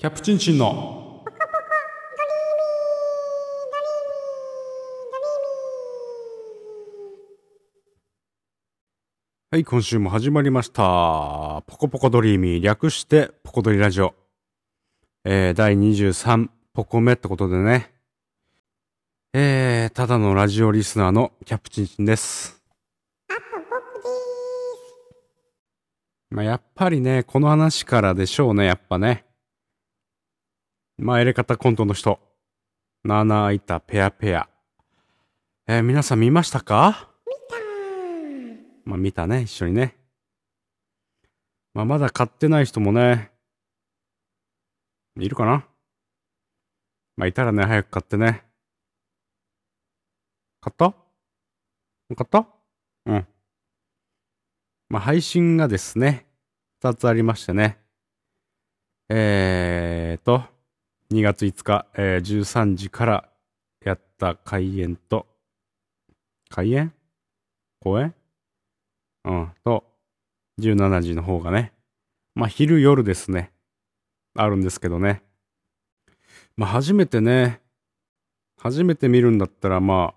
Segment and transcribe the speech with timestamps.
[0.00, 1.24] キャプチンチンの
[9.50, 11.64] はい、今週も始まりました。
[11.66, 14.14] ポコポコドリーミー、略してポコドリラジオ。
[15.24, 17.92] えー、第23ポコ目ってことでね。
[19.32, 22.62] えー、ただのラジオリスナーのキャプチンチンです。
[26.30, 29.24] まあ、やっぱりね、この話からでしょうね、やっぱね。
[31.00, 32.18] まあ、エレカタコントの人。
[33.04, 34.48] ナーナーいたペアペア。
[35.68, 37.08] えー皆さん見ましたか？
[38.84, 39.94] まあ見たね、一緒にね。
[41.72, 43.30] まあまだ買ってない人もね、
[45.20, 45.64] いるかな？
[47.16, 48.44] まあいたらね、早く買ってね。
[50.60, 50.96] 買った？
[52.16, 52.48] 買った？
[53.06, 53.26] うん。
[54.88, 56.26] まあ配信がですね、
[56.80, 57.78] 二つありましてね。
[59.08, 60.42] えーと、
[61.12, 63.28] 2月5日、えー13時から
[63.84, 65.26] やった開演と、
[66.50, 66.92] 開演？
[67.80, 68.14] 公演？
[69.24, 69.52] うん。
[69.64, 69.84] と、
[70.60, 71.72] 17時の方がね。
[72.34, 73.52] まあ、昼夜ですね。
[74.34, 75.22] あるんですけどね。
[76.56, 77.60] まあ、初めてね、
[78.58, 80.14] 初めて見るんだったら、ま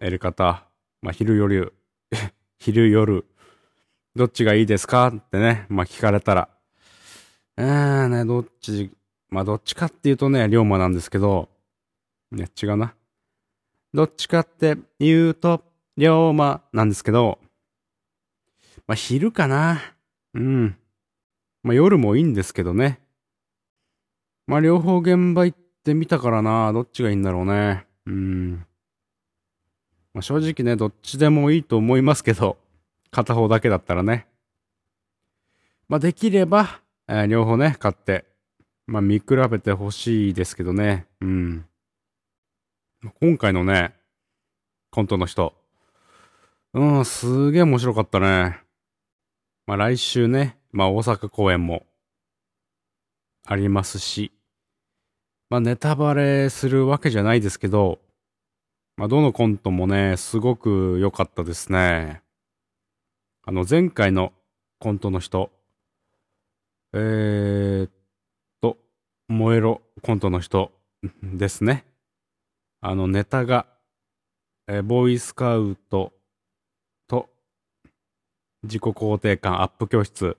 [0.00, 0.64] あ、やり方、
[1.02, 1.72] まあ、昼夜、
[2.60, 3.24] 昼夜、
[4.14, 5.08] どっちがいいですか？
[5.08, 6.48] ってね、まあ、聞かれたら、
[7.56, 8.92] えーね、どっち、
[9.36, 11.50] まあ、どっちかっていうとね、龍馬なんですけど、
[12.34, 12.94] いや、違うな。
[13.92, 15.62] どっちかって言うと、
[15.98, 17.38] 龍馬なんですけど、
[18.86, 19.78] まあ、昼かな。
[20.32, 20.78] うん。
[21.62, 22.98] まあ、夜もいいんですけどね。
[24.46, 26.72] まあ、両方現場行ってみたからな。
[26.72, 27.84] どっちがいいんだろうね。
[28.06, 28.64] うん。
[30.14, 32.56] まあ、正直ね、どっちでもいいと思いますけど、
[33.10, 34.26] 片方だけだったらね。
[35.90, 38.24] まあ、できれば、えー両方ね、買って、
[38.86, 41.06] まあ、見比べてほしいですけどね。
[41.20, 41.66] うん。
[43.20, 43.94] 今回のね、
[44.90, 45.54] コントの人。
[46.72, 48.60] うん、すげえ面白かったね。
[49.66, 51.84] まあ来週ね、まあ大阪公演も
[53.44, 54.32] ありますし、
[55.50, 57.98] まあネタバレするわけじゃないですけど、
[58.96, 62.22] まあどのコントもね、すごく良かったですね。
[63.44, 64.32] あの前回の
[64.78, 65.50] コントの人、
[66.92, 67.75] えー、
[69.28, 70.72] 燃えろコントの人
[71.22, 71.84] ですね。
[72.80, 73.66] あのネタが、
[74.68, 76.12] えーボーイスカウト
[77.08, 77.28] と
[78.62, 80.36] 自己肯定感アップ教室、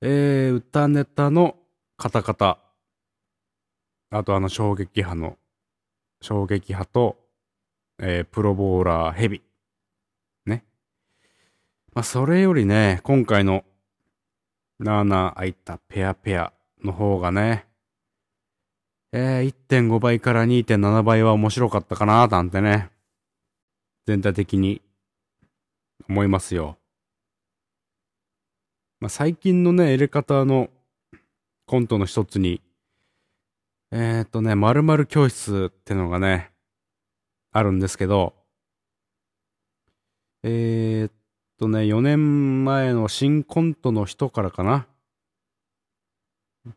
[0.00, 1.56] えー、歌ネタの
[1.96, 2.58] カタカタ、
[4.10, 5.38] あとあの衝撃波の、
[6.20, 7.16] 衝撃波と、
[7.98, 9.42] えープロボーラーヘビ。
[10.44, 10.64] ね。
[11.94, 13.64] まあ、それよりね、今回の、
[14.78, 16.52] なあなあ開いたペアペア
[16.82, 17.65] の方がね、
[19.12, 22.90] えー、1.5倍から2.7倍は面白かったかななんてね、
[24.06, 24.82] 全体的に
[26.08, 26.78] 思いますよ。
[29.00, 30.70] まあ、最近のね、エレカタの
[31.66, 32.60] コントの一つに、
[33.90, 36.52] えー、っとね、〇〇教室ってのがね、
[37.52, 38.34] あるんですけど、
[40.42, 41.12] えー、っ
[41.58, 44.86] とね、4年前の新コントの人からかな。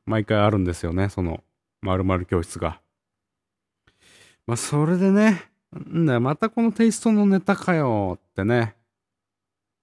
[0.05, 1.43] 毎回あるんですよね、その
[1.81, 2.81] 〇〇教室が。
[4.45, 8.75] まあ、それでね、んだ、またこのテイストのネタかよってね、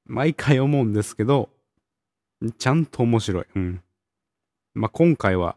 [0.04, 1.50] 毎回思うんですけど、
[2.58, 3.46] ちゃんと面白い。
[3.54, 3.82] うん。
[4.74, 5.56] まあ、今回は、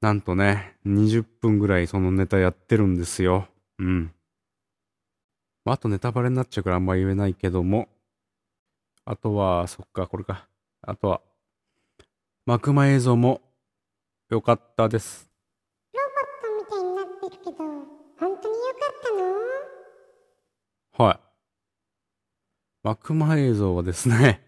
[0.00, 3.48] なんとね、20分ぐらいそのネタやってるんですよ。
[3.78, 4.12] うん。
[5.64, 7.88] まあ、あとネタバレになっちゃうからあんま言えないけども、
[9.04, 10.48] あとは、そっか、これか。
[10.82, 11.20] あとは、
[12.44, 13.40] 幕間映像も
[14.28, 15.30] 良かったです。
[15.94, 16.08] ロボ
[16.58, 17.86] ットみたいになってるけど、本
[18.18, 18.42] 当に良か
[18.90, 18.94] っ
[20.96, 21.06] たの？
[21.06, 21.20] はい。
[22.82, 24.42] 幕間映像はですね、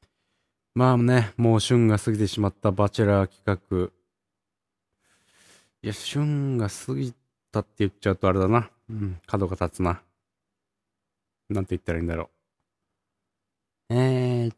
[0.74, 3.90] まあね、もう旬が過ぎてしまったバチェラー企画。
[5.82, 7.14] いや、旬が過ぎ
[7.52, 8.70] たって言っちゃうとあれだな。
[8.90, 10.02] うん、角が立つな。
[11.48, 12.30] なんて言ったらいいんだろ
[13.88, 13.94] う。
[13.94, 14.56] えー、っ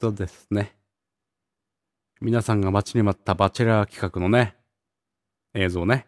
[0.00, 0.79] とですね。
[2.22, 4.54] 皆さんが待ちに待ったバチェラー企画のね、
[5.54, 6.06] 映像ね。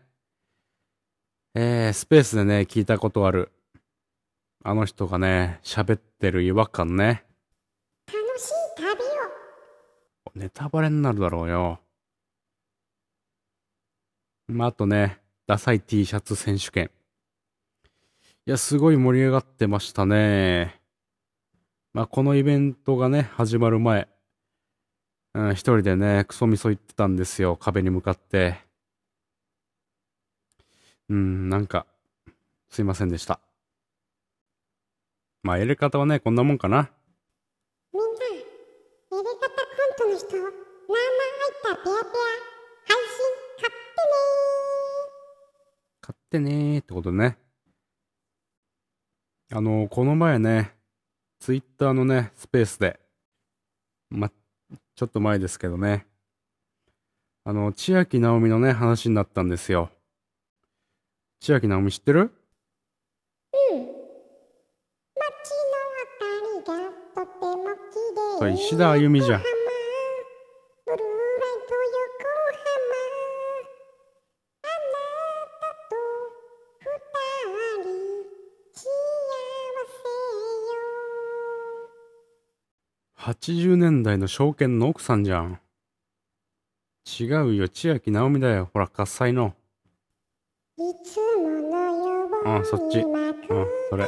[1.55, 3.50] えー、スペースでね、聞いたことある。
[4.62, 7.25] あの人がね、喋ってる違和感ね。
[8.09, 8.91] 楽しい旅
[10.26, 11.81] をネタバレになるだろうよ。
[14.49, 16.91] まあ、あとね、ダサい T シャツ選手権。
[18.44, 20.79] いや、すごい盛り上がってましたね。
[21.94, 24.12] まあ、このイベントがね、始まる前、
[25.34, 27.56] うん、一人でね、クソみそ言ってたんですよ。
[27.56, 28.61] 壁に向かって。
[31.08, 31.87] うん、なんか、
[32.69, 33.40] すいませんでした。
[35.43, 36.90] まあ、やり方はね、こんなもんかな。
[37.93, 38.44] みんな、やり
[39.11, 39.25] 方コン
[39.99, 41.93] トの人、名前入ったペアペア、
[42.87, 43.25] 配信
[43.61, 44.12] 買ってね
[46.00, 47.38] 買ってねーってことでね。
[49.50, 50.75] あの、この前ね、
[51.40, 53.00] ツイッターのね、スペースで、
[54.11, 54.31] ま、
[54.94, 56.06] ちょっと前ですけどね、
[57.44, 59.90] あの、千秋直美のね、話になったんですよ。
[61.40, 62.20] 千秋直美知ってる？
[62.20, 62.30] うん。
[63.78, 63.86] 街の
[66.56, 66.84] 明かり
[67.16, 67.64] がとても
[68.40, 68.54] 綺麗。
[68.54, 69.42] 石田あゆみじゃん
[83.42, 85.58] 80年代の証券の奥さんじゃん。
[87.04, 88.70] 違うよ、千秋直美だよ。
[88.72, 89.56] ほら、喝采の。
[90.76, 94.06] いつものようにあそっち幕開きうん、それ。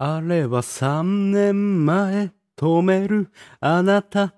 [0.00, 4.32] あれは3年前、止めるあなた。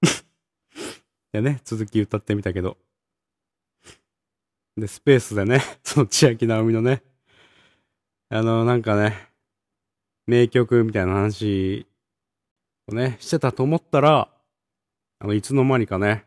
[1.32, 2.78] でね、続き歌ってみたけど。
[4.76, 7.02] で、スペースでね、 その千秋直美のね、
[8.28, 9.32] あの、なんかね、
[10.28, 11.84] 名曲みたいな話
[12.86, 14.32] をね、してたと思ったら、
[15.18, 16.26] あの、いつの間にかね、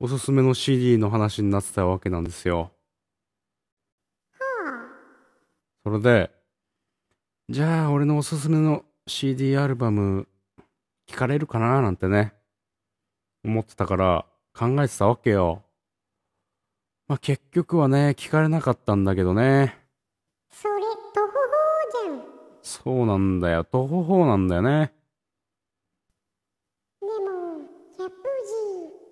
[0.00, 2.72] おすすめの CD の話になってたわけなんですよ。
[5.84, 6.41] それで、
[7.48, 10.28] じゃあ、俺のおすすめの CD アルバム、
[11.08, 12.32] 聞かれるかななんてね、
[13.44, 15.62] 思ってたから、考えてたわけよ。
[17.08, 19.76] まあ、結局はね、聞かれなかったんだけどね。
[20.50, 20.74] それ
[21.14, 21.32] 徒歩法
[22.06, 22.22] じゃん
[22.62, 23.64] そうなんだよ。
[23.64, 24.92] 徒歩法なんだよね。
[27.00, 27.12] でも
[27.96, 29.02] キャップージー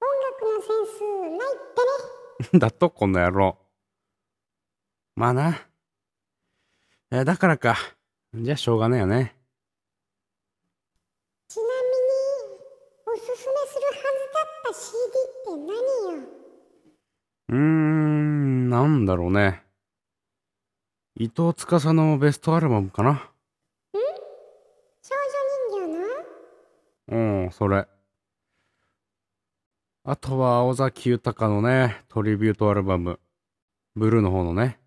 [0.00, 1.00] 音楽のセンス
[1.38, 3.56] ないってね だと、この野郎。
[5.14, 5.68] まあな。
[7.16, 7.76] えだからか。
[8.34, 9.36] じゃあ、しょうがねえよね。
[11.46, 11.72] ちなみに
[13.06, 16.26] おすすめするはずだった CD って何よ
[17.50, 19.62] うーん、なんだろうね。
[21.14, 23.30] 伊藤司のベストアルバムかな。
[23.92, 24.00] 少
[25.70, 27.16] 女人形の？
[27.44, 27.86] うん、それ。
[30.02, 33.20] あとは、尾崎豊のね、トリビュートアルバム。
[33.94, 34.80] ブルーの方のね。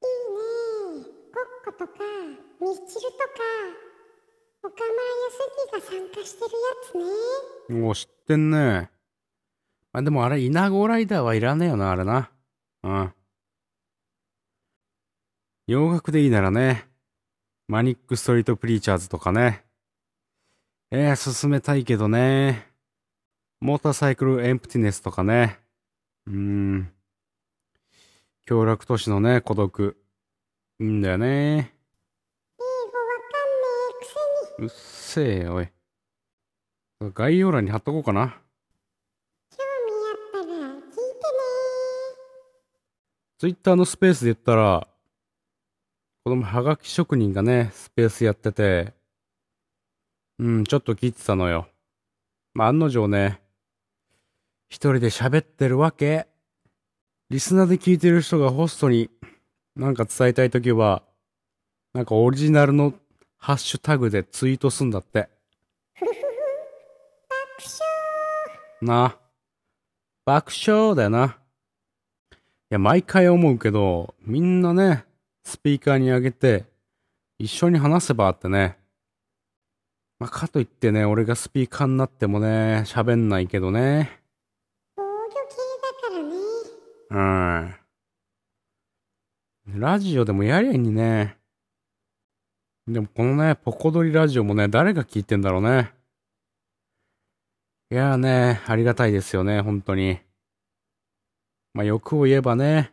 [0.00, 1.94] いいねゴッコとか
[2.60, 3.24] ミスチルとか
[4.62, 4.94] 岡村
[6.16, 6.50] 康樹が参加してる
[7.00, 7.06] や
[7.68, 8.90] つねもう知ってんね。
[9.92, 12.30] まあでもあれ、イナゴライダーはいらねえよな、あれな。
[12.82, 13.12] うん。
[15.66, 16.88] 洋楽でいいならね、
[17.68, 19.64] マニックストリートプリーチャーズとかね。
[20.90, 22.66] えー、進めたいけどね。
[23.60, 25.58] モーターサイクルエンプティネスとかね。
[26.26, 26.92] うーん。
[28.46, 29.96] 協楽都市のね、孤独。
[30.80, 31.72] いいんだよね。
[32.58, 35.68] 英語わかんねえくせにうっせえよ、おい。
[37.00, 38.40] 概要欄に貼っとこうかな。
[39.50, 39.92] 興味
[40.38, 40.84] あったら聞いてね
[43.38, 44.86] ツイッターのスペースで言ったら、
[46.24, 48.94] このはがき職人がね、スペースやってて、
[50.38, 51.68] うん、ちょっと聞いてたのよ。
[52.54, 53.40] まあ、案の定ね、
[54.68, 56.26] 一人で喋ってるわけ。
[57.30, 59.10] リスナーで聞いてる人がホストに
[59.76, 61.02] なんか伝えたいときは、
[61.92, 62.94] なんかオリジナルの
[63.36, 65.28] ハッシュタグでツイートすんだって。
[68.80, 69.18] なあ。
[70.24, 71.38] 爆笑だよな。
[72.32, 72.36] い
[72.70, 75.04] や、毎回思うけど、みんなね、
[75.44, 76.64] スピーカーに上げて、
[77.38, 78.78] 一緒に話せばってね。
[80.18, 84.20] まあ、かといってね、俺がスピーカーになってもね、喋んないけどね。
[84.96, 85.34] 防御系
[85.82, 86.22] だか
[87.10, 87.84] らね
[89.66, 89.80] うん。
[89.80, 91.36] ラジオでもやりゃいいにね。
[92.86, 95.92] でもこのね、ポコドリラジオもね、誰が聞いてんだろうね。
[97.94, 100.18] いやーね、ありがたいですよね、本当に。
[101.74, 102.92] まあ、欲を言えばね、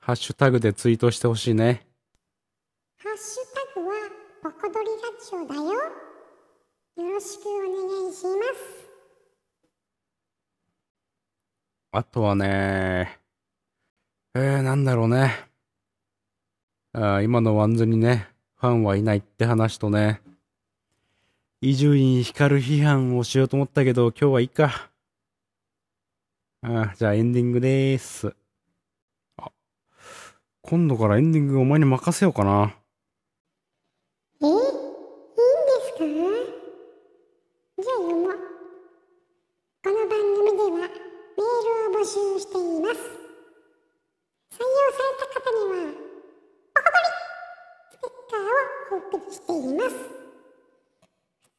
[0.00, 1.86] ハッシュタグでツイートしてほしいね。
[2.98, 3.94] ハッシュタグは
[4.42, 4.92] ポコドリラ
[5.24, 8.90] ジオだよよろしくお願いします
[11.92, 13.20] あとはね、
[14.34, 15.32] えー、なんだろうね。
[16.92, 18.26] あー今のワンズにね、
[18.56, 20.22] ファンはいないって話とね、
[21.62, 24.90] 伊集院光批判をしようと思ったけど、今日はいいか。
[26.62, 28.36] ああ、じゃあエンディングでーす。
[29.38, 29.50] あ、
[30.60, 32.76] 今度からエンディングお前に任せようかな。
[34.42, 36.04] えいいんですか？
[37.82, 38.32] じゃあ読もう。
[39.82, 43.00] この番組ではメールを募集しています。
[44.52, 45.88] 採用された方には、
[46.76, 47.08] おこぼり
[47.92, 50.15] ステッカーをお送りしています。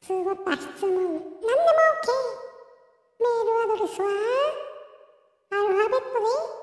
[0.08, 2.08] 通ごた質問、何でも OK。
[3.20, 4.08] メールアドレスは、
[5.52, 6.57] アルファベットで、